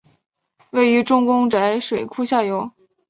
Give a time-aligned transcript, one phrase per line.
[0.71, 2.71] 位于周公宅水库下游。